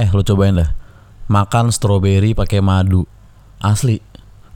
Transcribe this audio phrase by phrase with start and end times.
[0.00, 0.70] eh lu cobain dah.
[1.28, 3.04] Makan stroberi pakai madu.
[3.60, 4.00] Asli.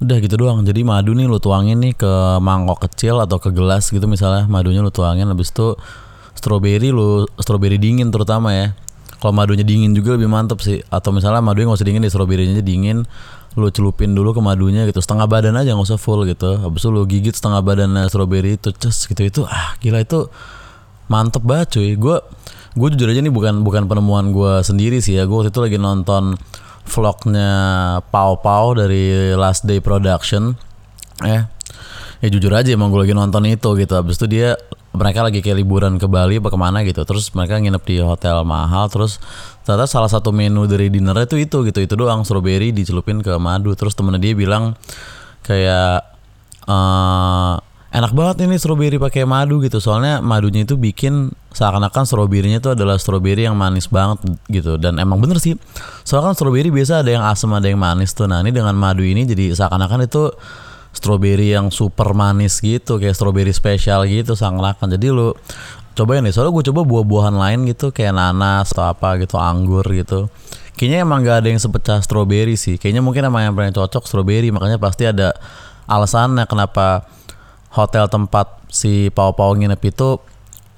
[0.00, 0.64] Udah gitu doang.
[0.64, 4.49] Jadi madu nih lu tuangin nih ke mangkok kecil atau ke gelas gitu misalnya.
[4.49, 5.76] Madunya lu tuangin habis itu
[6.34, 8.66] stroberi lu stroberi dingin terutama ya.
[9.22, 10.82] Kalau madunya dingin juga lebih mantep sih.
[10.88, 13.05] Atau misalnya madunya nggak usah dingin deh stroberinya aja dingin
[13.55, 14.99] lu celupin dulu ke madunya gitu.
[14.99, 16.59] Setengah badan aja nggak usah full gitu.
[16.59, 19.23] Habis itu lu gigit setengah badan stroberi itu ces gitu.
[19.23, 20.27] Itu ah gila itu
[21.07, 21.95] mantep banget cuy.
[21.95, 22.19] Gue
[22.75, 25.24] gue jujur aja nih bukan bukan penemuan gue sendiri sih ya.
[25.30, 26.34] Gue waktu itu lagi nonton
[26.84, 27.51] vlognya
[28.10, 30.59] Pau Pau dari Last Day Production.
[31.23, 31.42] Eh
[32.23, 33.95] ya jujur aja emang gue lagi nonton itu gitu.
[33.95, 34.59] Habis itu dia
[34.95, 37.06] mereka lagi kayak liburan ke Bali apa ke mana gitu.
[37.06, 38.91] Terus mereka nginep di hotel mahal.
[38.91, 39.23] Terus
[39.62, 41.79] ternyata salah satu menu dari dinner itu itu gitu.
[41.79, 43.70] Itu doang strawberry dicelupin ke madu.
[43.79, 44.74] Terus temennya dia bilang
[45.46, 46.10] kayak
[46.66, 47.54] eh
[47.95, 49.79] enak banget ini strawberry pakai madu gitu.
[49.79, 54.19] Soalnya madunya itu bikin seakan-akan stroberinya itu adalah stroberi yang manis banget
[54.51, 54.75] gitu.
[54.83, 55.55] Dan emang bener sih.
[56.02, 58.27] Soalnya kan stroberi biasa ada yang asam ada yang manis tuh.
[58.27, 60.35] Nah ini dengan madu ini jadi seakan-akan itu
[60.91, 62.99] stroberi yang super manis gitu.
[62.99, 64.98] Kayak stroberi spesial gitu seakan-akan.
[64.98, 65.30] Jadi lu
[65.94, 66.34] cobain deh.
[66.34, 67.94] Soalnya gue coba buah-buahan lain gitu.
[67.94, 70.27] Kayak nanas atau apa gitu anggur gitu.
[70.74, 72.74] Kayaknya emang gak ada yang sepecah stroberi sih.
[72.83, 74.50] Kayaknya mungkin emang yang paling cocok stroberi.
[74.50, 75.30] Makanya pasti ada
[75.86, 77.06] alasannya kenapa
[77.75, 80.08] hotel tempat si Pau Pau nginep itu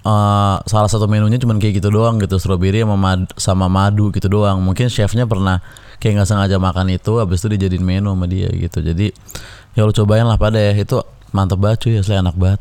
[0.03, 4.27] eh, salah satu menunya cuman kayak gitu doang gitu strawberry sama madu, sama madu gitu
[4.33, 4.65] doang.
[4.65, 5.61] Mungkin chefnya pernah
[6.01, 8.81] kayak nggak sengaja makan itu habis itu dijadiin menu sama dia gitu.
[8.81, 9.13] Jadi
[9.77, 10.99] ya lu cobain lah pada ya itu
[11.37, 12.61] mantep banget cuy asli enak banget